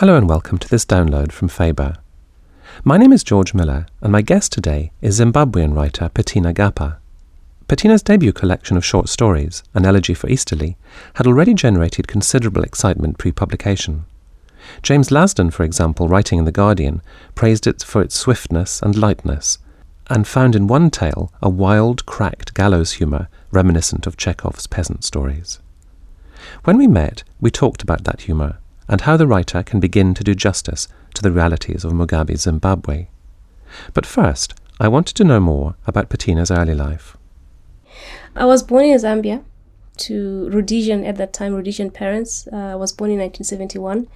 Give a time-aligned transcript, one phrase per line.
[0.00, 1.98] Hello and welcome to this download from Faber.
[2.84, 6.96] My name is George Miller, and my guest today is Zimbabwean writer Petina Gappah.
[7.68, 10.78] Petina's debut collection of short stories, An Elegy for Easterly,
[11.16, 14.06] had already generated considerable excitement pre publication.
[14.82, 17.02] James Lasdon, for example, writing in The Guardian,
[17.34, 19.58] praised it for its swiftness and lightness,
[20.06, 25.58] and found in one tale a wild, cracked gallows humour reminiscent of Chekhov's peasant stories.
[26.64, 28.60] When we met, we talked about that humour
[28.90, 33.06] and how the writer can begin to do justice to the realities of Mugabe's Zimbabwe.
[33.94, 37.16] But first, I wanted to know more about Petina's early life.
[38.34, 39.44] I was born in Zambia
[39.98, 42.48] to Rhodesian at that time, Rhodesian parents.
[42.52, 44.08] Uh, I was born in 1971.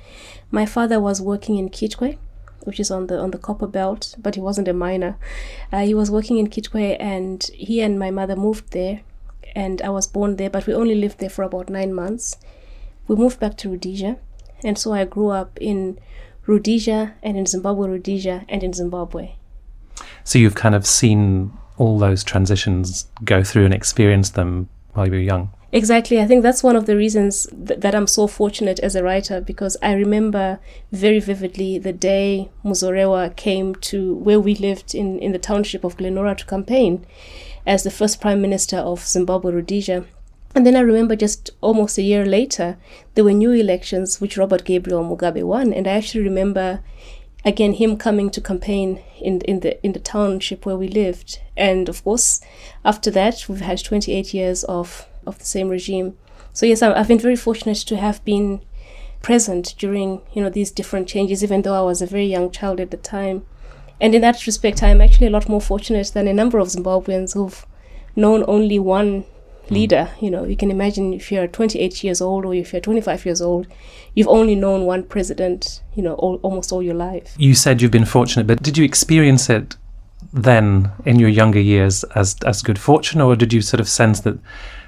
[0.50, 2.18] My father was working in Kitwe,
[2.64, 5.16] which is on the on the copper belt, but he wasn't a miner.
[5.72, 9.02] Uh, he was working in Kitwe, and he and my mother moved there,
[9.54, 10.50] and I was born there.
[10.50, 12.38] But we only lived there for about nine months.
[13.06, 14.18] We moved back to Rhodesia,
[14.62, 15.98] and so I grew up in
[16.46, 19.32] Rhodesia and in Zimbabwe, Rhodesia, and in Zimbabwe.
[20.24, 25.12] So you've kind of seen all those transitions go through and experienced them while you
[25.12, 25.50] were young.
[25.72, 26.20] Exactly.
[26.20, 29.40] I think that's one of the reasons th- that I'm so fortunate as a writer
[29.40, 30.60] because I remember
[30.92, 35.96] very vividly the day Muzorewa came to where we lived in, in the township of
[35.96, 37.04] Glen Norah to campaign
[37.66, 40.04] as the first prime minister of Zimbabwe Rhodesia.
[40.54, 42.76] And then I remember just almost a year later,
[43.14, 45.72] there were new elections which Robert Gabriel Mugabe won.
[45.72, 46.80] And I actually remember
[47.44, 51.40] again him coming to campaign in in the in the township where we lived.
[51.56, 52.40] And of course,
[52.84, 56.16] after that, we've had 28 years of of the same regime.
[56.52, 58.60] So yes, I've been very fortunate to have been
[59.22, 62.78] present during you know these different changes, even though I was a very young child
[62.78, 63.44] at the time.
[64.00, 67.34] And in that respect, I'm actually a lot more fortunate than a number of Zimbabweans
[67.34, 67.66] who've
[68.16, 69.24] known only one
[69.70, 70.10] leader.
[70.20, 73.42] You know, you can imagine if you're 28 years old or if you're 25 years
[73.42, 73.66] old,
[74.14, 77.34] you've only known one president, you know, all, almost all your life.
[77.38, 79.76] You said you've been fortunate, but did you experience it
[80.32, 84.20] then in your younger years as as good fortune, or did you sort of sense
[84.20, 84.38] that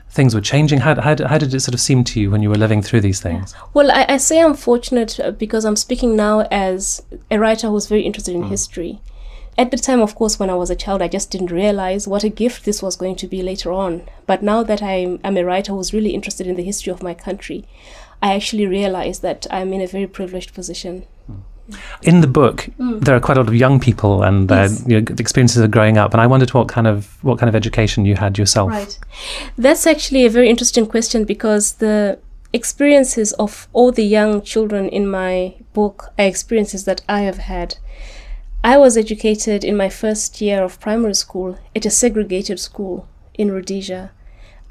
[0.08, 0.80] things were changing?
[0.80, 3.02] How, how, how did it sort of seem to you when you were living through
[3.02, 3.54] these things?
[3.74, 7.86] Well, I, I say I'm fortunate uh, because I'm speaking now as a writer who's
[7.86, 8.48] very interested in mm.
[8.48, 9.00] history.
[9.58, 12.24] At the time, of course, when I was a child, I just didn't realize what
[12.24, 14.02] a gift this was going to be later on.
[14.26, 17.14] But now that I'm, I'm a writer who's really interested in the history of my
[17.14, 17.64] country,
[18.22, 21.06] I actually realize that I'm in a very privileged position.
[22.02, 23.00] In the book, mm.
[23.00, 24.84] there are quite a lot of young people and their yes.
[24.86, 27.56] you know, experiences of growing up, and I wondered what kind of what kind of
[27.56, 28.70] education you had yourself.
[28.70, 28.98] Right,
[29.58, 32.20] that's actually a very interesting question because the
[32.52, 37.78] experiences of all the young children in my book are experiences that I have had.
[38.64, 43.52] I was educated in my first year of primary school at a segregated school in
[43.52, 44.10] Rhodesia.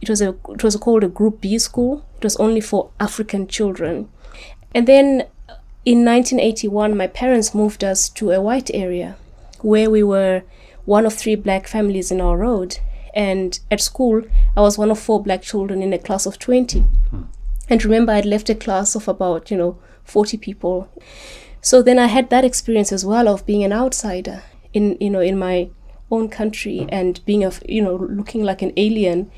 [0.01, 2.05] It was a it was called a Group B school.
[2.17, 4.09] It was only for African children.
[4.73, 5.27] And then
[5.85, 9.15] in 1981, my parents moved us to a white area
[9.61, 10.43] where we were
[10.85, 12.77] one of three black families in our road.
[13.13, 14.23] And at school,
[14.57, 16.79] I was one of four black children in a class of 20.
[16.79, 17.21] Hmm.
[17.69, 20.89] And remember, I'd left a class of about, you know, 40 people.
[21.65, 25.19] So then I had that experience as well of being an outsider in you know
[25.19, 25.71] in my
[26.11, 29.31] own country and being a you know looking like an alien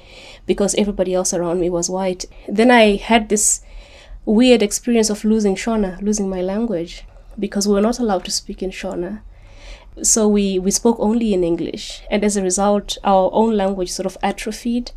[0.46, 2.26] because everybody else around me was white.
[2.50, 3.62] Then I had this
[4.26, 7.06] weird experience of losing Shona, losing my language
[7.40, 9.22] because we were not allowed to speak in Shona.
[10.04, 14.06] So we, we spoke only in English, and as a result, our own language sort
[14.06, 14.92] of atrophied.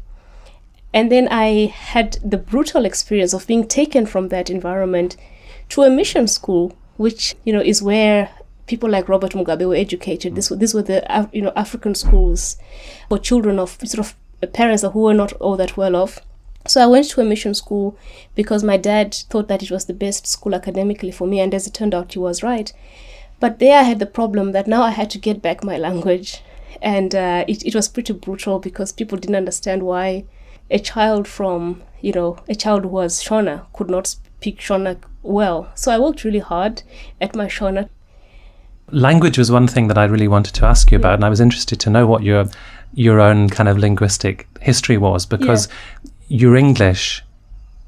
[0.92, 5.16] And then I had the brutal experience of being taken from that environment
[5.68, 8.28] to a mission school which you know is where
[8.66, 10.34] people like Robert Mugabe were educated.
[10.34, 11.00] This these were the
[11.32, 12.58] you know African schools
[13.08, 16.20] for children of sort of parents who were not all that well off.
[16.66, 17.96] So I went to a mission school
[18.34, 21.66] because my dad thought that it was the best school academically for me, and as
[21.66, 22.70] it turned out, he was right.
[23.40, 26.42] But there I had the problem that now I had to get back my language,
[26.82, 30.24] and uh, it it was pretty brutal because people didn't understand why
[30.70, 35.70] a child from you know a child who was Shona could not speak Shona well.
[35.74, 36.82] So I worked really hard
[37.20, 37.90] at my Shona.
[38.90, 41.40] Language was one thing that I really wanted to ask you about, and I was
[41.40, 42.46] interested to know what your
[42.94, 46.10] your own kind of linguistic history was because yeah.
[46.28, 47.22] your English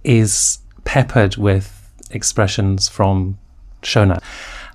[0.05, 1.67] is peppered with
[2.11, 3.38] expressions from
[3.81, 4.23] Shona.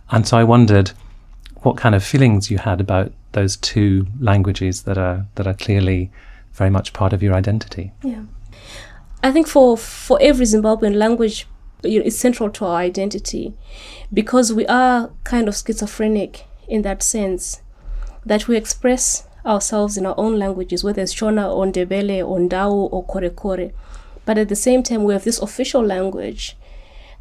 [0.09, 0.91] And so I wondered
[1.61, 6.09] what kind of feelings you had about those two languages that are that are clearly
[6.53, 7.91] very much part of your identity.
[8.03, 8.23] Yeah.
[9.21, 11.45] I think for for every Zimbabwean language
[11.83, 13.53] you know, is central to our identity
[14.13, 17.61] because we are kind of schizophrenic in that sense
[18.25, 22.91] that we express ourselves in our own languages, whether it's Shona or Ndebele or Ndau
[22.91, 23.71] or Kore Kore.
[24.25, 26.57] But at the same time, we have this official language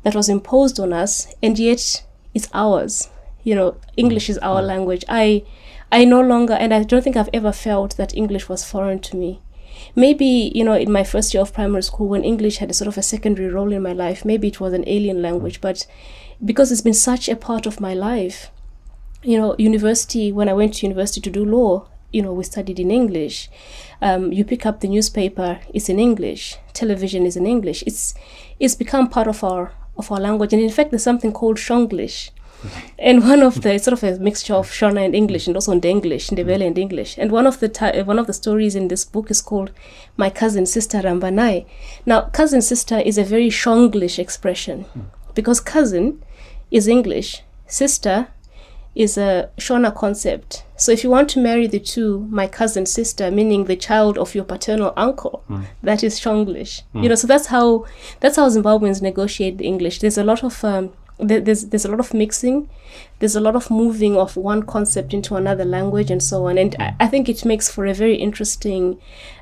[0.02, 2.04] that was imposed on us, and yet
[2.34, 3.08] it's ours.
[3.44, 4.66] You know, English is our mm.
[4.66, 5.04] language.
[5.08, 5.44] I,
[5.92, 9.16] I no longer, and I don't think I've ever felt that English was foreign to
[9.16, 9.40] me.
[9.94, 12.88] Maybe, you know, in my first year of primary school, when English had a sort
[12.88, 15.86] of a secondary role in my life, maybe it was an alien language, but
[16.44, 18.50] because it's been such a part of my life,
[19.22, 22.78] you know, university, when I went to university to do law, you know, we studied
[22.78, 23.50] in English.
[24.00, 26.56] Um, you pick up the newspaper, it's in English.
[26.72, 27.82] Television is in English.
[27.86, 28.14] It's
[28.60, 32.30] it's become part of our of our language, and in fact, there's something called Shonglish.
[32.98, 35.72] And one of the it's sort of a mixture of Shona and English, and also
[35.72, 37.16] in the English, Ndebele and English.
[37.18, 39.70] And one of the ti- uh, one of the stories in this book is called
[40.16, 41.66] "My Cousin Sister Rambanai."
[42.04, 44.86] Now, cousin sister is a very Shonglish expression
[45.34, 46.22] because cousin
[46.70, 48.28] is English, sister
[48.96, 50.64] is a Shona concept.
[50.76, 54.34] So if you want to marry the two, my cousin sister, meaning the child of
[54.34, 55.64] your paternal uncle, hmm.
[55.82, 56.82] that is Shonglish.
[56.94, 57.06] You hmm.
[57.08, 57.84] know, so that's how
[58.20, 60.00] that's how Zimbabweans negotiate the English.
[60.00, 62.68] There's a lot of um, there's there's a lot of mixing,
[63.18, 66.58] there's a lot of moving of one concept into another language and so on.
[66.58, 69.00] And I, I think it makes for a very interesting,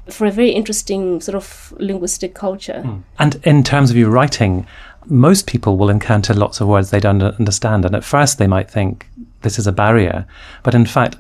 [0.09, 2.83] for a very interesting sort of linguistic culture.
[2.83, 2.99] Hmm.
[3.19, 4.67] And in terms of your writing,
[5.07, 7.85] most people will encounter lots of words they don't understand.
[7.85, 9.07] And at first they might think
[9.43, 10.27] this is a barrier.
[10.63, 11.17] But in fact,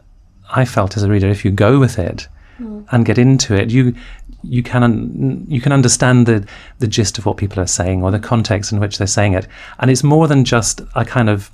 [0.50, 2.28] I felt as a reader, if you go with it
[2.58, 2.82] Hmm.
[2.92, 3.94] and get into it, you
[4.42, 6.46] you can un- you can understand the
[6.78, 9.48] the gist of what people are saying or the context in which they're saying it.
[9.78, 11.50] And it's more than just a kind of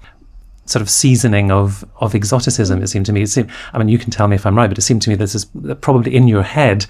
[0.67, 2.83] sort of seasoning of of exoticism.
[2.83, 3.23] It seemed to me.
[3.23, 5.11] It seemed, I mean, you can tell me if I'm right, but it seemed to
[5.11, 5.47] me this is
[5.81, 6.87] probably in your head.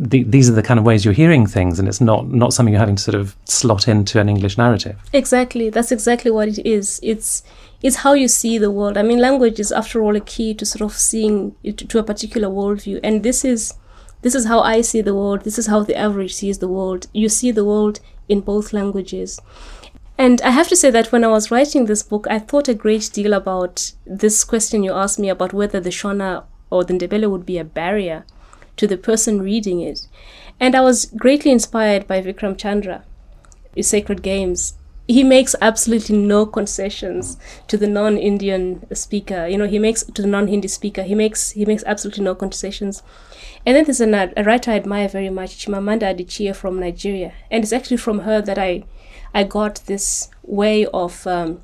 [0.00, 2.72] The, these are the kind of ways you're hearing things, and it's not not something
[2.72, 4.96] you're having to sort of slot into an English narrative.
[5.12, 5.70] Exactly.
[5.70, 7.00] That's exactly what it is.
[7.02, 7.42] It's
[7.82, 8.96] it's how you see the world.
[8.96, 12.04] I mean, language is after all a key to sort of seeing it to a
[12.04, 13.74] particular worldview, and this is
[14.22, 15.42] this is how I see the world.
[15.42, 17.06] This is how the average sees the world.
[17.12, 19.40] You see the world in both languages.
[20.16, 22.74] And I have to say that when I was writing this book, I thought a
[22.74, 27.30] great deal about this question you asked me about whether the Shona or the Ndebele
[27.30, 28.24] would be a barrier
[28.78, 30.08] to the person reading it.
[30.58, 33.04] And I was greatly inspired by Vikram Chandra,
[33.74, 34.74] his Sacred Games.
[35.06, 37.38] He makes absolutely no concessions
[37.68, 39.46] to the non-Indian speaker.
[39.46, 41.02] You know, he makes to the non-Hindi speaker.
[41.02, 43.02] He makes he makes absolutely no concessions.
[43.64, 47.62] And then there's an, a writer I admire very much, Chimamanda Adichie from Nigeria, and
[47.62, 48.84] it's actually from her that I
[49.32, 51.62] I got this way of um,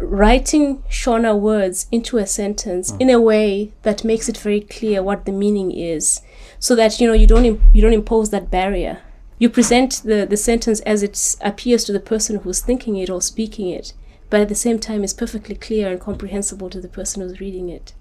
[0.00, 5.24] writing Shona words into a sentence in a way that makes it very clear what
[5.24, 6.20] the meaning is,
[6.58, 9.02] so that you know you don't you don't impose that barrier.
[9.38, 13.20] You present the the sentence as it appears to the person who's thinking it or
[13.20, 13.92] speaking it,
[14.30, 17.68] but at the same time is perfectly clear and comprehensible to the person who's reading
[17.68, 17.92] it.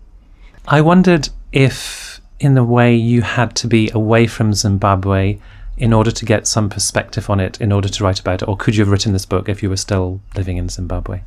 [0.67, 5.39] I wondered if, in a way, you had to be away from Zimbabwe
[5.77, 8.57] in order to get some perspective on it, in order to write about it, or
[8.57, 11.21] could you have written this book if you were still living in Zimbabwe?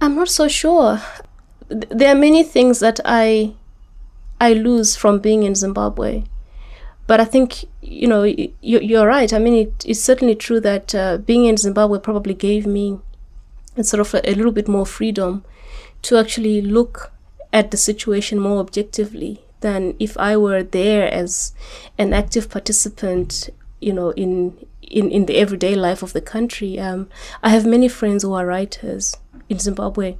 [0.00, 1.00] I'm not so sure.
[1.68, 3.54] There are many things that I
[4.40, 6.24] I lose from being in Zimbabwe,
[7.06, 9.32] but I think you know you- you're right.
[9.32, 12.98] I mean, it, it's certainly true that uh, being in Zimbabwe probably gave me
[13.82, 15.44] sort of a, a little bit more freedom
[16.02, 17.12] to actually look
[17.52, 21.52] at the situation more objectively than if I were there as
[21.98, 23.48] an active participant,
[23.80, 26.78] you know, in in, in the everyday life of the country.
[26.78, 27.08] Um,
[27.42, 29.16] I have many friends who are writers
[29.48, 30.16] in Zimbabwe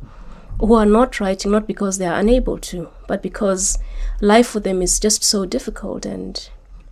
[0.61, 3.79] who are not writing not because they are unable to, but because
[4.21, 6.49] life for them is just so difficult and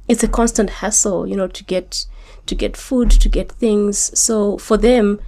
[0.07, 2.07] it's a constant hassle, you know, to get
[2.47, 4.19] to get food, to get things.
[4.19, 5.21] So for them,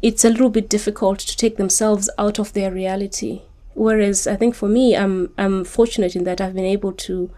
[0.00, 3.42] it's a little bit difficult to take themselves out of their reality.
[3.74, 7.30] Whereas I think for me, I'm I'm fortunate in that I've been able to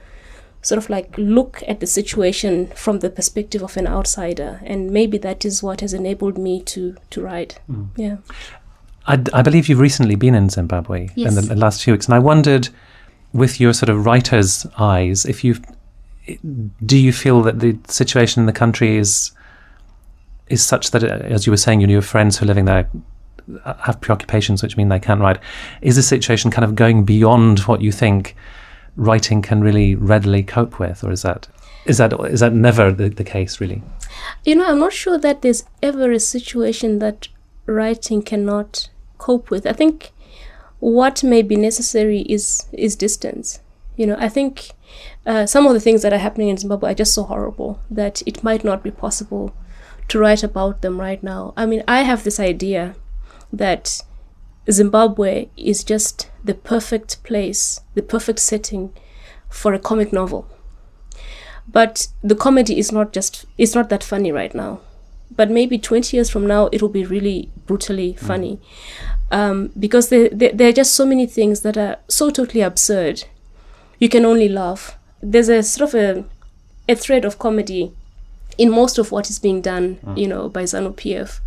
[0.63, 5.19] sort of like look at the situation from the perspective of an outsider, and maybe
[5.19, 7.59] that is what has enabled me to to write.
[7.69, 7.89] Mm.
[7.97, 8.17] Yeah.
[9.07, 12.19] I, I believe you've recently been in Zimbabwe in the, last few weeks, and I
[12.19, 12.69] wondered,
[13.33, 15.57] with your sort of writer's eyes, if you
[16.85, 19.31] do you feel that the situation in the country is
[20.49, 22.89] is such that, as you were saying, you know, your friends who are living there
[23.65, 25.39] uh, have preoccupations which mean they can't write.
[25.83, 28.35] Is the situation kind of going beyond what you think
[28.97, 31.47] writing can really readily cope with, or is that
[31.85, 33.83] is that is that never the, the case really?
[34.45, 37.29] You know, I'm not sure that there's ever a situation that
[37.67, 39.67] writing cannot cope with.
[39.67, 40.13] I think
[40.81, 43.61] what may be necessary is is distance.
[43.97, 44.71] You know, I think
[45.25, 48.23] uh, some of the things that are happening in Zimbabwe are just so horrible that
[48.27, 49.55] it might not be possible
[50.09, 51.55] to write about them right now.
[51.57, 52.95] I mean, I have this idea
[53.53, 54.03] that
[54.71, 58.93] Zimbabwe is just the perfect place, the perfect setting
[59.49, 60.47] for a comic novel.
[61.69, 64.81] But the comedy is not just it's not that funny right now.
[65.35, 68.59] But maybe 20 years from now it'll be really brutally funny.
[69.31, 73.25] Um, because there, there, there are just so many things that are so totally absurd.
[73.99, 74.97] You can only laugh.
[75.21, 76.25] There's a sort of a,
[76.89, 77.93] a thread of comedy
[78.59, 81.41] in most of what is being done you know by zanu pf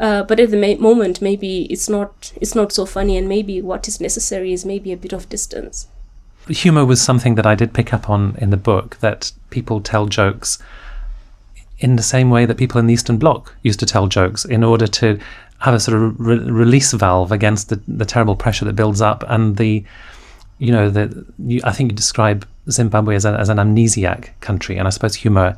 [0.00, 3.60] uh, but at the ma- moment maybe it's not it's not so funny and maybe
[3.60, 5.88] what is necessary is maybe a bit of distance.
[6.46, 10.06] Humor was something that I did pick up on in the book that people tell
[10.06, 10.58] jokes
[11.80, 14.64] in the same way that people in the Eastern Bloc used to tell jokes in
[14.64, 15.18] order to
[15.58, 19.24] have a sort of re- release valve against the, the terrible pressure that builds up
[19.28, 19.84] and the
[20.58, 24.76] you know the you, I think you describe Zimbabwe as, a, as an amnesiac country
[24.76, 25.56] and I suppose humor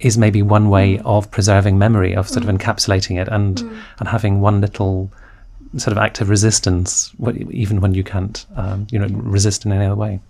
[0.00, 3.60] is maybe one way of preserving memory of sort of encapsulating it and
[3.98, 5.10] and having one little
[5.76, 7.12] sort of act of resistance
[7.50, 10.20] even when you can't um, you know resist in any other way.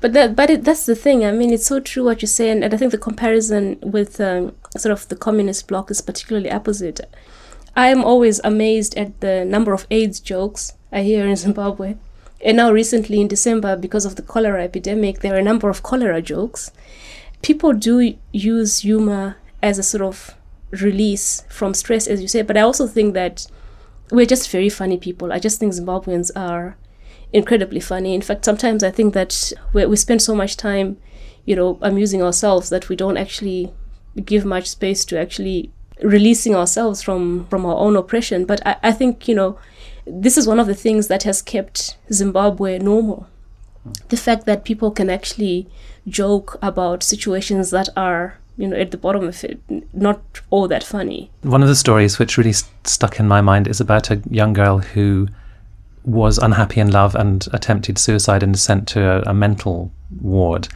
[0.00, 1.24] But that, but it, that's the thing.
[1.24, 4.20] I mean, it's so true what you say, and, and I think the comparison with
[4.20, 7.00] um, sort of the communist bloc is particularly opposite.
[7.74, 11.96] I am always amazed at the number of AIDS jokes I hear in Zimbabwe,
[12.44, 15.82] and now recently in December, because of the cholera epidemic, there are a number of
[15.82, 16.70] cholera jokes.
[17.40, 20.34] People do use humor as a sort of
[20.70, 23.46] release from stress, as you say, but I also think that
[24.10, 25.32] we're just very funny people.
[25.32, 26.76] I just think Zimbabweans are
[27.32, 28.14] incredibly funny.
[28.14, 30.98] In fact, sometimes I think that we, we spend so much time,
[31.44, 33.72] you know, amusing ourselves that we don't actually
[34.24, 35.70] give much space to actually
[36.02, 38.44] releasing ourselves from from our own oppression.
[38.44, 39.58] But I, I think you know,
[40.06, 43.28] this is one of the things that has kept Zimbabwe normal.
[44.08, 45.66] The fact that people can actually
[46.08, 49.60] joke about situations that are you know at the bottom of it
[49.94, 53.68] not all that funny One of the stories which really st- stuck in my mind
[53.68, 55.28] is about a young girl who
[56.04, 59.90] was unhappy in love and attempted suicide and sent to a, a mental
[60.20, 60.68] ward.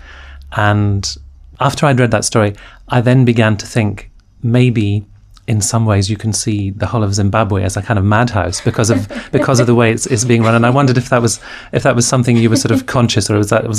[0.53, 1.17] And
[1.61, 2.55] after I'd read that story,
[2.89, 4.11] I then began to think
[4.43, 5.07] maybe
[5.47, 8.61] in some ways you can see the whole of Zimbabwe as a kind of madhouse
[8.61, 10.55] because of because of the way it's, it's being run.
[10.55, 11.41] And I wondered if that was
[11.73, 13.79] if that was something you were sort of conscious or was that was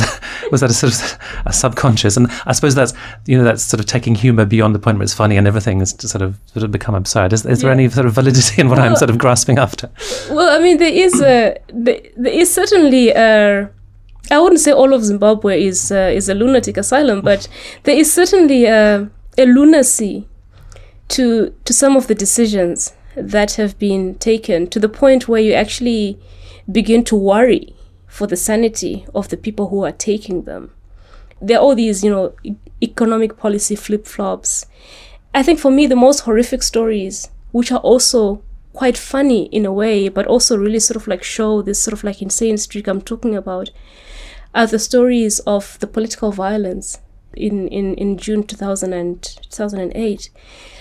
[0.52, 2.16] was that a sort of a subconscious?
[2.16, 2.94] And I suppose that's
[3.26, 5.82] you know that's sort of taking humour beyond the point where it's funny and everything
[5.82, 7.34] is to sort of sort of become absurd.
[7.34, 9.90] Is, is there any sort of validity in what I'm sort of grasping after?
[10.30, 13.70] well i mean there is a there, there is certainly a
[14.32, 17.48] i wouldn't say all of zimbabwe is uh, is a lunatic asylum but
[17.84, 20.28] there is certainly a, a lunacy
[21.08, 25.54] to to some of the decisions that have been taken to the point where you
[25.54, 26.20] actually
[26.72, 27.76] begin to worry
[28.08, 30.72] for the sanity of the people who are taking them.
[31.42, 34.66] There are all these you know e- economic policy flip-flops.
[35.34, 38.42] I think for me the most horrific stories which are also
[38.74, 42.04] quite funny in a way but also really sort of like show this sort of
[42.04, 43.72] like insane streak i'm talking about
[44.54, 47.00] are the stories of the political violence
[47.34, 50.30] in, in, in June 2000 and 2008.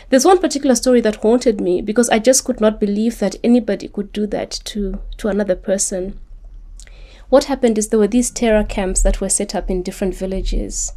[0.08, 3.88] There's one particular story that haunted me because I just could not believe that anybody
[3.88, 6.18] could do that to, to another person.
[7.28, 10.92] What happened is there were these terror camps that were set up in different villages.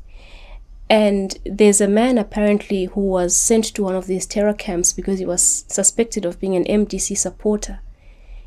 [0.90, 5.20] And there's a man apparently who was sent to one of these terror camps because
[5.20, 7.80] he was suspected of being an MDC supporter.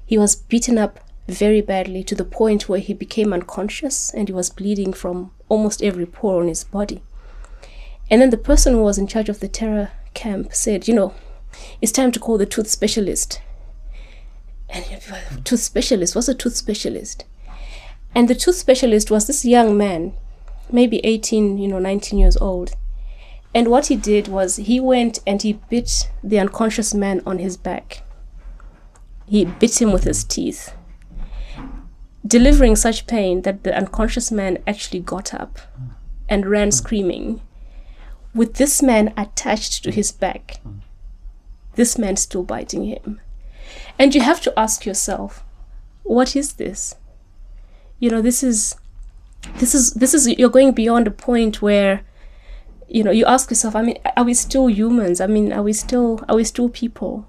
[0.05, 1.01] He was beaten up
[1.33, 5.83] very badly to the point where he became unconscious and he was bleeding from almost
[5.83, 7.03] every pore on his body.
[8.11, 11.15] And then the person who was in charge of the terror camp said, You know,
[11.81, 13.41] it's time to call the tooth specialist.
[14.69, 14.85] And
[15.45, 16.15] tooth specialist?
[16.15, 17.25] What's a tooth specialist?
[18.15, 20.15] And the tooth specialist was this young man,
[20.71, 22.75] maybe 18, you know, 19 years old.
[23.55, 27.57] And what he did was he went and he bit the unconscious man on his
[27.57, 28.03] back.
[29.27, 30.75] He bit him with his teeth,
[32.27, 35.59] delivering such pain that the unconscious man actually got up
[36.29, 36.73] and ran hmm.
[36.73, 37.41] screaming,
[38.35, 40.61] with this man attached to his back.
[40.63, 40.79] Hmm.
[41.75, 43.21] This man still biting him.
[43.99, 45.45] And you have to ask yourself,
[46.03, 46.97] what is this?
[47.99, 48.77] You know, this is
[49.59, 52.03] this is this is you're going beyond a point where
[52.89, 55.73] you know you ask yourself i mean are we still humans i mean are we
[55.73, 57.27] still are we still people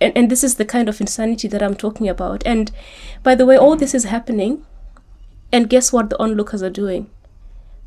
[0.00, 2.42] and, and this is the kind of insanity that i'm talking about.
[2.46, 2.70] And
[3.22, 4.64] by the way all this is happening
[5.52, 7.10] and guess what the onlookers are doing?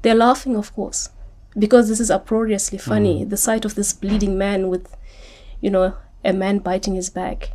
[0.02, 1.10] They're laughing of course
[1.58, 3.26] because this is uproariously funny.
[3.26, 3.30] Mm.
[3.30, 4.96] The sight of this bleeding man with
[5.60, 7.52] you know a man biting his back.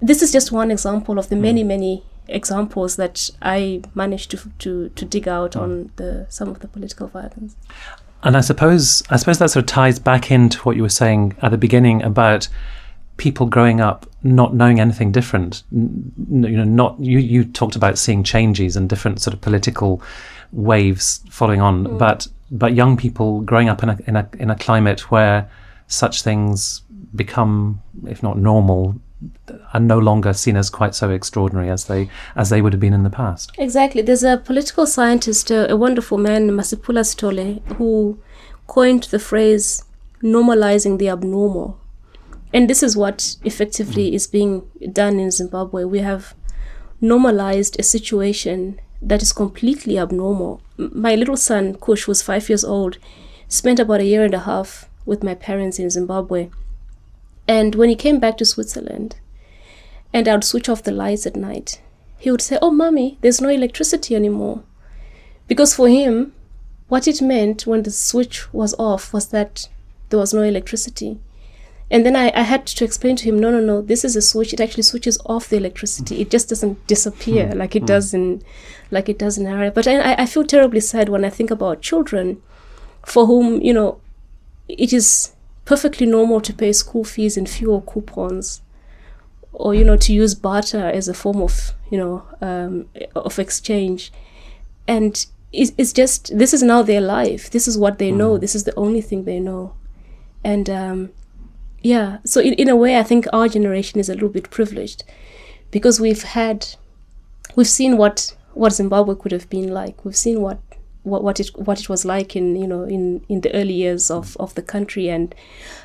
[0.00, 1.42] This is just one example of the mm.
[1.42, 5.60] many many examples that i managed to to, to dig out mm.
[5.60, 7.56] on the some of the political violence.
[8.22, 11.36] And I suppose I suppose that sort of ties back into what you were saying
[11.42, 12.48] at the beginning about
[13.16, 15.62] people growing up not knowing anything different.
[15.70, 17.18] You know, not you.
[17.18, 20.02] You talked about seeing changes and different sort of political
[20.52, 24.56] waves following on, but but young people growing up in a in a in a
[24.56, 25.48] climate where
[25.86, 26.82] such things
[27.14, 28.96] become, if not normal,
[29.72, 32.92] are no longer seen as quite so extraordinary as they as they would have been
[32.92, 33.52] in the past.
[33.58, 34.02] Exactly.
[34.02, 38.18] There's a political scientist, uh, a wonderful man, Masipula Sithole, who
[38.66, 39.84] coined the phrase
[40.22, 41.78] normalizing the abnormal.
[42.52, 44.14] And this is what effectively mm.
[44.14, 45.84] is being done in Zimbabwe.
[45.84, 46.34] We have
[47.00, 50.62] normalized a situation that is completely abnormal.
[50.76, 52.98] My little son, Kush, was five years old,
[53.48, 56.50] spent about a year and a half with my parents in Zimbabwe.
[57.46, 59.16] And when he came back to Switzerland,
[60.12, 61.80] and I would switch off the lights at night,
[62.18, 64.62] he would say, Oh, mommy, there's no electricity anymore.
[65.46, 66.32] Because for him,
[66.88, 69.68] what it meant when the switch was off was that
[70.08, 71.18] there was no electricity.
[71.90, 74.22] And then I, I had to explain to him, no, no, no, this is a
[74.22, 74.52] switch.
[74.52, 76.20] It actually switches off the electricity.
[76.20, 77.54] It just doesn't disappear mm.
[77.54, 77.86] like it mm.
[77.86, 78.42] does in,
[78.90, 79.70] like it does in area.
[79.70, 82.42] But I, I feel terribly sad when I think about children,
[83.04, 84.00] for whom you know,
[84.66, 85.32] it is
[85.64, 88.62] perfectly normal to pay school fees in fuel coupons,
[89.52, 94.12] or you know, to use barter as a form of you know um, of exchange,
[94.88, 97.48] and it's, it's just this is now their life.
[97.48, 98.16] This is what they mm.
[98.16, 98.38] know.
[98.38, 99.74] This is the only thing they know,
[100.42, 100.68] and.
[100.68, 101.10] Um,
[101.82, 105.04] yeah so in, in a way i think our generation is a little bit privileged
[105.70, 106.66] because we've had
[107.54, 110.04] we've seen what what zimbabwe could have been like.
[110.04, 110.58] We've seen what
[111.02, 114.10] what, what it what it was like in you know in in the early years
[114.10, 115.34] of of the country and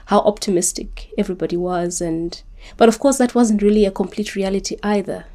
[0.06, 2.02] how optimistic everybody was.
[2.02, 2.42] And
[2.78, 5.26] but of course that wasn't really a complete reality either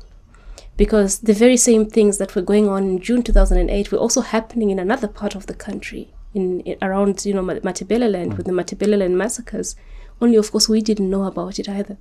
[0.76, 4.70] because the very same things that were going on in June 2008 were also happening
[4.70, 9.12] in another part of the country in, in around you know Matabeleland with the Matabeleland
[9.12, 9.76] massacres
[10.20, 11.96] only, of course, we didn't know about it either.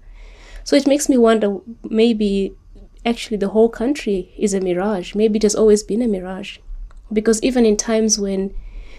[0.64, 2.56] So it makes me wonder maybe
[3.06, 5.14] actually the whole country is a mirage.
[5.14, 6.58] Maybe it has always been a mirage.
[7.14, 8.56] Because even in times when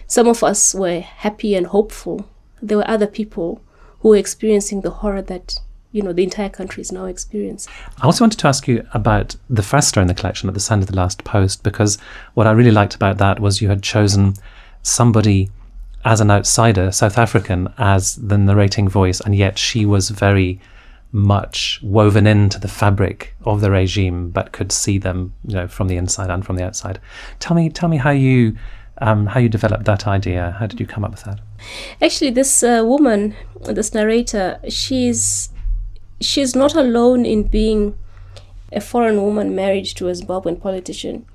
[0.07, 2.29] some of us were happy and hopeful,
[2.61, 3.61] there were other people
[3.99, 5.59] who were experiencing the horror that
[5.91, 7.73] you know the entire country is now experiencing.
[8.01, 10.83] I also wanted to ask you about the story in the collection at the Sound
[10.83, 11.97] of the last post because
[12.33, 14.35] what I really liked about that was you had chosen
[14.83, 15.49] somebody
[16.07, 20.61] as an outsider, South African, as the narrating voice, and yet she was very
[21.11, 25.89] much woven into the fabric of the regime, but could see them, you know, from
[25.89, 27.01] the inside and from the outside.
[27.39, 28.55] Tell me, tell me how you
[28.99, 30.55] um, how you developed that idea.
[30.57, 31.41] How did you come up with that?
[32.01, 35.49] Actually, this uh, woman, this narrator, she's
[36.21, 37.97] she's not alone in being
[38.71, 41.25] a foreign woman married to a Zimbabwean politician.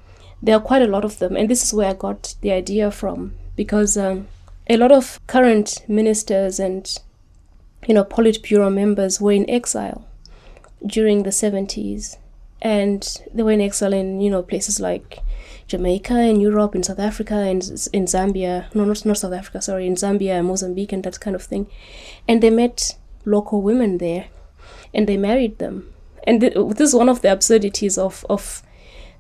[0.42, 2.90] There are quite a lot of them, and this is where I got the idea
[2.90, 3.98] from because.
[3.98, 4.28] Um,
[4.68, 6.98] a lot of current ministers and
[7.86, 10.06] you know Politburo members were in exile
[10.86, 12.16] during the 70s
[12.60, 15.18] and they were in exile in you know places like
[15.66, 18.72] Jamaica and Europe in South Africa and in Zambia.
[18.74, 21.66] No not, not South Africa sorry in Zambia and Mozambique and that kind of thing.
[22.28, 24.26] And they met local women there
[24.94, 25.92] and they married them.
[26.24, 28.62] And th- this is one of the absurdities of of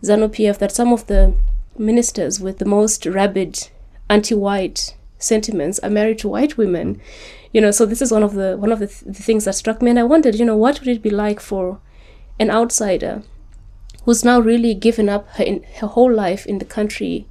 [0.02, 1.34] ZANU PF that some of the
[1.78, 3.68] ministers with the most rabid
[4.10, 7.00] anti-white sentiments are married to white women.
[7.52, 9.54] You know so this is one of the one of the, th- the things that
[9.54, 11.80] struck me and i wondered you know what would it be like for
[12.40, 13.22] an outsider
[14.04, 17.26] who's now really given up her, in, her whole life in the country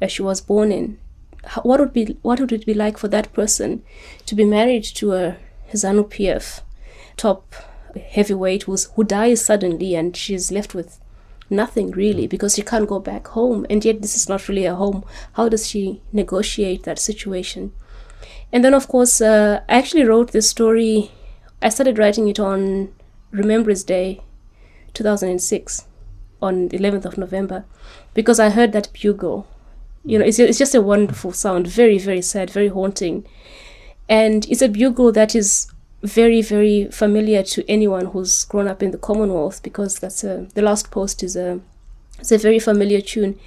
[0.00, 0.98] that she was born in?
[1.44, 3.82] How, what would be what would it be like for that person
[4.24, 5.36] to be married to a
[5.72, 6.62] ZANU PF
[7.16, 7.54] top
[8.10, 10.98] heavyweight who's, who dies suddenly and she's left with
[11.50, 14.74] nothing really because she can't go back home and yet this is not really a
[14.74, 15.04] home.
[15.34, 17.72] How does she negotiate that situation?
[18.52, 21.10] And then of course uh, i actually wrote this story
[21.60, 22.92] i started writing it on
[23.30, 24.20] remembrance day
[24.94, 25.86] 2006
[26.40, 27.64] on the 11th of november
[28.14, 29.46] because i heard that bugle.
[30.04, 33.26] You know it's, it's just a wonderful sound very very sad very haunting.
[34.08, 35.66] And it's a bugle that is
[36.06, 40.62] very very familiar to anyone who's grown up in the Commonwealth because that's a the
[40.62, 41.60] last post is a
[42.18, 43.38] it's a very familiar tune,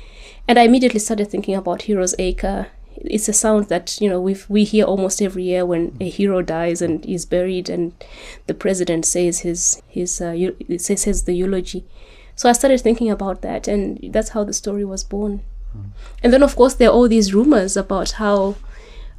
[0.48, 2.68] and I immediately started thinking about Heroes Acre.
[2.98, 6.42] It's a sound that you know we we hear almost every year when a hero
[6.42, 7.94] dies and is buried, and
[8.48, 10.36] the president says his his uh,
[10.78, 11.86] says, says the eulogy.
[12.36, 15.42] So I started thinking about that, and that's how the story was born.
[15.76, 15.90] Mm.
[16.24, 18.56] And then, of course, there are all these rumors about how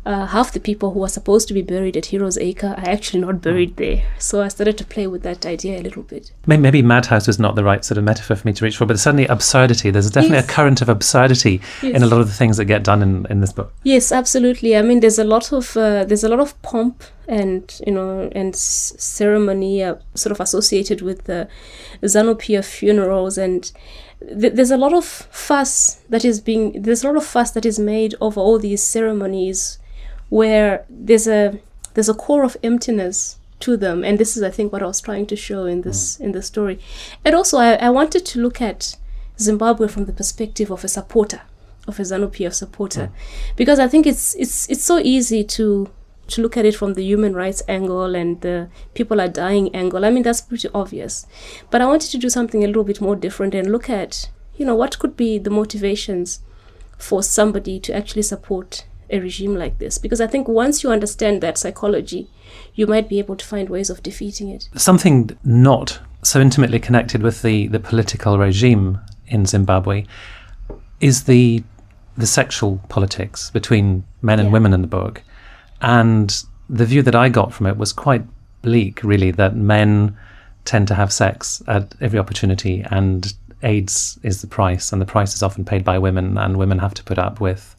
[0.07, 3.21] uh, half the people who are supposed to be buried at Heroes Acre are actually
[3.21, 4.05] not buried there.
[4.19, 6.33] So I started to play with that idea a little bit.
[6.47, 8.99] Maybe madhouse is not the right sort of metaphor for me to reach for, but
[8.99, 9.91] certainly absurdity.
[9.91, 10.45] There's definitely yes.
[10.45, 11.97] a current of absurdity yes.
[11.97, 13.73] in a lot of the things that get done in, in this book.
[13.83, 14.77] Yes, absolutely.
[14.77, 18.29] I mean, there's a lot of uh, there's a lot of pomp and you know
[18.33, 21.49] and ceremony uh, sort of associated with the
[22.03, 23.73] ZANU PF funerals and
[24.21, 27.79] there's a lot of fuss that is being there's a lot of fuss that is
[27.79, 29.79] made over all these ceremonies
[30.29, 31.59] where there's a
[31.95, 34.05] there's a core of emptiness to them.
[34.05, 36.25] And this is, I think, what I was trying to show in this mm.
[36.25, 36.79] in the story.
[37.25, 38.97] And also, I, I wanted to look at
[39.39, 41.43] Zimbabwe from the perspective of a supporter,
[41.87, 43.57] of a ZANU PF supporter, mm.
[43.57, 45.91] because I think it's it's it's so easy to
[46.31, 50.05] to look at it from the human rights angle and the people are dying angle.
[50.05, 51.27] I mean, that's pretty obvious.
[51.71, 54.65] But I wanted to do something a little bit more different and look at, you
[54.65, 56.41] know, what could be the motivations
[56.99, 59.99] for somebody to actually support a regime like this.
[59.99, 62.31] Because I think once you understand that psychology,
[62.75, 64.69] you might be able to find ways of defeating it.
[64.77, 70.07] Something not so intimately connected with the, the political regime in Zimbabwe
[71.01, 71.63] is the
[72.17, 74.53] the sexual politics between men and yeah.
[74.53, 75.23] women in the book.
[75.81, 78.25] And the view that I got from it was quite
[78.63, 80.17] bleak, really, that men
[80.65, 85.35] tend to have sex at every opportunity and AIDS is the price, and the price
[85.35, 87.77] is often paid by women, and women have to put up with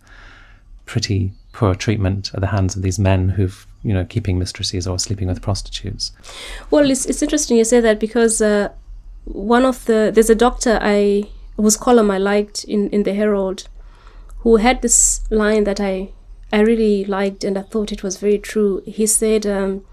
[0.86, 5.00] pretty poor treatment at the hands of these men who've you know keeping mistresses or
[5.00, 6.12] sleeping with prostitutes.
[6.70, 8.70] Well, it's it's interesting you say that because uh,
[9.26, 11.24] one of the there's a doctor I
[11.58, 13.68] whose column I liked in in the Herald,
[14.40, 16.10] who had this line that I
[16.52, 18.82] I really liked and I thought it was very true.
[18.86, 19.86] He said, um,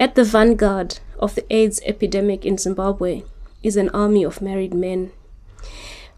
[0.00, 3.22] At the vanguard of the AIDS epidemic in Zimbabwe
[3.62, 5.12] is an army of married men.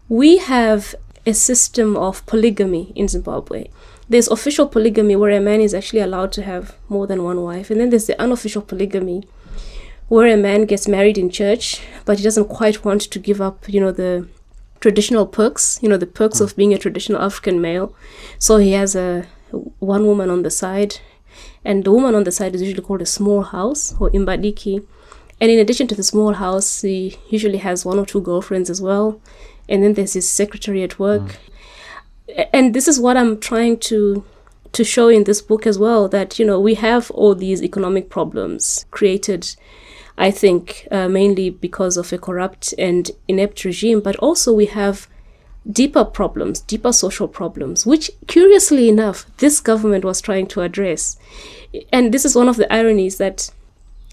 [0.07, 3.67] We have a system of polygamy in Zimbabwe.
[4.07, 7.71] There's official polygamy where a man is actually allowed to have more than one wife,
[7.71, 9.27] and then there's the unofficial polygamy
[10.07, 13.67] where a man gets married in church, but he doesn't quite want to give up,
[13.67, 14.27] you know, the
[14.79, 16.41] traditional perks, you know, the perks mm.
[16.41, 17.95] of being a traditional African male.
[18.37, 19.25] So he has a
[19.79, 20.99] one woman on the side,
[21.63, 24.85] and the woman on the side is usually called a small house or imbadiki.
[25.41, 28.81] And in addition to the small house, he usually has one or two girlfriends as
[28.81, 29.19] well.
[29.67, 31.37] And then there's his secretary at work.
[32.27, 32.49] Mm.
[32.53, 34.23] And this is what I'm trying to
[34.71, 38.09] to show in this book as well that you know we have all these economic
[38.09, 39.55] problems created
[40.17, 45.07] I think uh, mainly because of a corrupt and inept regime, but also we have
[45.69, 51.17] deeper problems, deeper social problems, which curiously enough, this government was trying to address.
[51.91, 53.51] And this is one of the ironies that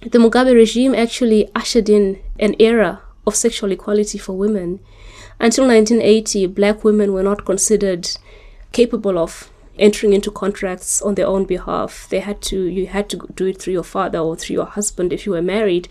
[0.00, 4.80] the Mugabe regime actually ushered in an era of sexual equality for women.
[5.38, 8.08] Until 1980, black women were not considered
[8.72, 12.06] capable of entering into contracts on their own behalf.
[12.10, 15.12] They had to you had to do it through your father or through your husband
[15.12, 15.88] if you were married.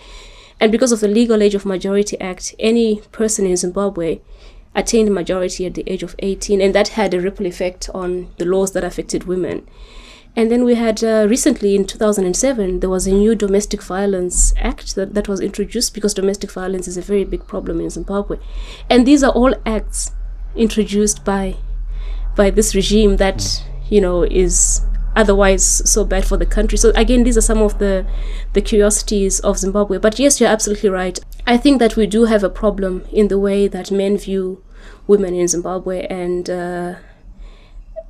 [0.59, 4.19] And because of the Legal Age of Majority Act, any person in Zimbabwe
[4.75, 8.45] attained majority at the age of 18, and that had a ripple effect on the
[8.45, 9.67] laws that affected women.
[10.35, 14.95] And then we had uh, recently in 2007, there was a new Domestic Violence Act
[14.95, 18.37] that, that was introduced because domestic violence is a very big problem in Zimbabwe.
[18.89, 20.11] And these are all acts
[20.55, 21.55] introduced by
[22.35, 24.81] by this regime that you know is
[25.15, 26.77] otherwise so bad for the country.
[26.77, 28.05] So again, these are some of the
[28.53, 29.97] the curiosities of Zimbabwe.
[29.97, 31.19] But yes, you're absolutely right.
[31.45, 34.63] I think that we do have a problem in the way that men view
[35.07, 36.95] women in Zimbabwe, and uh,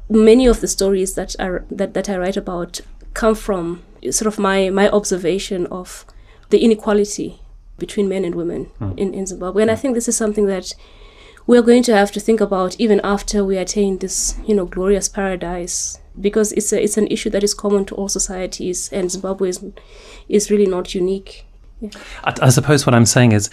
[0.09, 2.81] many of the stories that are that, that I write about
[3.13, 6.05] come from sort of my my observation of
[6.49, 7.41] the inequality
[7.77, 8.97] between men and women mm.
[8.97, 9.63] in, in Zimbabwe.
[9.63, 10.75] And I think this is something that
[11.51, 15.09] we're going to have to think about even after we attain this, you know, glorious
[15.09, 19.49] paradise because it's a, it's an issue that is common to all societies and Zimbabwe
[19.49, 19.65] is,
[20.29, 21.45] is really not unique
[21.81, 21.89] yeah.
[22.23, 23.49] I, I suppose what I'm saying is,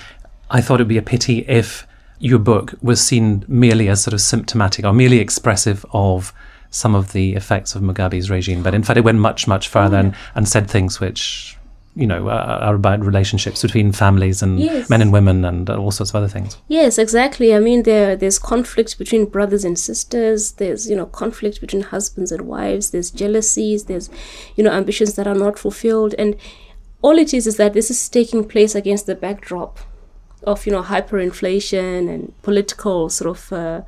[0.48, 1.88] I thought it'd be a pity if
[2.20, 6.32] your book was seen merely as sort of symptomatic or merely expressive of
[6.70, 9.96] some of the effects of Mugabe's regime, but in fact it went much, much further
[9.96, 10.06] oh, yeah.
[10.06, 11.57] and, and said things which
[11.98, 14.88] you know are about relationships between families and yes.
[14.88, 18.38] men and women and all sorts of other things yes exactly i mean there there's
[18.38, 23.84] conflict between brothers and sisters there's you know conflict between husbands and wives there's jealousies
[23.84, 24.08] there's
[24.54, 26.36] you know ambitions that are not fulfilled and
[27.02, 29.80] all it is is that this is taking place against the backdrop
[30.44, 33.80] of you know hyperinflation and political sort of uh,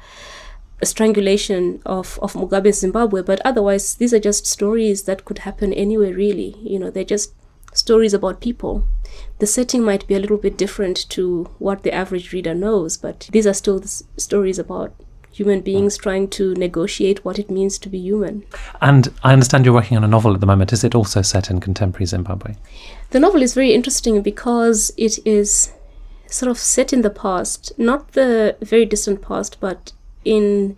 [0.83, 3.23] strangulation of, of Mugabe's Zimbabwe.
[3.23, 6.57] But otherwise, these are just stories that could happen anywhere, really.
[6.63, 7.35] You know, they're just
[7.73, 8.85] stories about people.
[9.39, 13.29] The setting might be a little bit different to what the average reader knows, but
[13.33, 14.95] these are still stories about
[15.33, 16.03] human beings mm.
[16.03, 18.45] trying to negotiate what it means to be human.
[18.81, 20.73] And I understand you're working on a novel at the moment.
[20.73, 22.55] Is it also set in contemporary Zimbabwe?
[23.11, 25.73] The novel is very interesting because it is
[26.27, 29.93] sort of set in the past, not the very distant past, but
[30.25, 30.77] in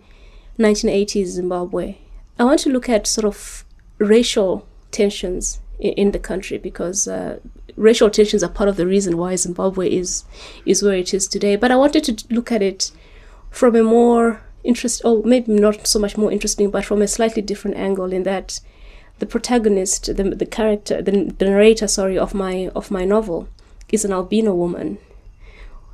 [0.59, 1.97] 1980s Zimbabwe.
[2.39, 3.65] I want to look at sort of
[3.99, 7.39] racial tensions in, the country because uh,
[7.75, 10.23] racial tensions are part of the reason why Zimbabwe is
[10.65, 11.55] is where it is today.
[11.55, 12.91] But I wanted to look at it
[13.49, 17.41] from a more interest, or maybe not so much more interesting, but from a slightly
[17.41, 18.59] different angle in that
[19.19, 23.47] the protagonist, the, the character, the, the narrator, sorry, of my of my novel,
[23.89, 24.97] is an albino woman.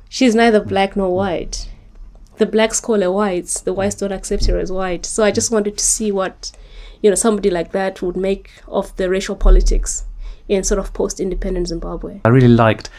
[0.08, 1.68] She's neither black nor white.
[2.38, 3.60] The blacks call her whites.
[3.60, 5.06] The whites don't accept her as white.
[5.06, 6.50] So I just wanted to see what,
[7.02, 10.04] you know, somebody like that would make of the racial politics
[10.48, 12.20] in sort of post-independent Zimbabwe.
[12.24, 12.90] I really liked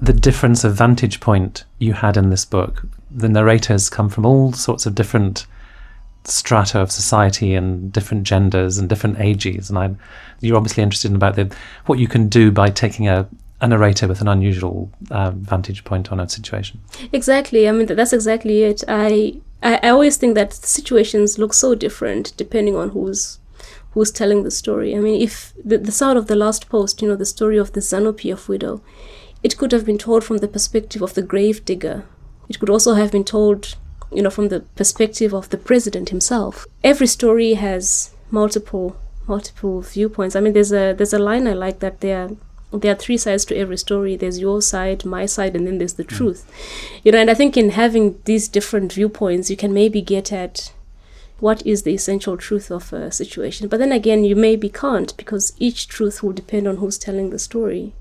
[0.00, 2.82] the difference of vantage point you had in this book.
[3.10, 5.46] The narrators come from all sorts of different
[6.24, 9.98] strata of society and different genders and different ages, and I'm
[10.40, 11.54] you're obviously interested in about the
[11.86, 13.28] what you can do by taking a
[13.60, 16.78] a narrator with an unusual uh, vantage point on a situation.
[17.12, 17.66] Exactly.
[17.66, 18.84] I mean, that's exactly it.
[18.86, 23.38] I, I I always think that situations look so different depending on who's
[23.96, 24.94] who's telling the story.
[24.94, 27.72] I mean, if the, the sound of the last post, you know, the story of
[27.72, 28.82] the ZANU-PF widow,
[29.42, 32.04] it could have been told from the perspective of the grave digger.
[32.46, 33.74] It could also have been told,
[34.12, 36.66] you know, from the perspective of the president himself.
[36.84, 40.36] Every story has multiple multiple viewpoints.
[40.36, 42.28] I mean, there's a there's a line I like that there
[42.72, 45.94] there are three sides to every story there's your side my side and then there's
[45.94, 46.08] the mm.
[46.08, 46.44] truth
[47.04, 50.72] you know and i think in having these different viewpoints you can maybe get at
[51.38, 53.68] what is the essential truth of a situation.
[53.68, 57.38] But then again you maybe can't because each truth will depend on who's telling the
[57.38, 57.92] story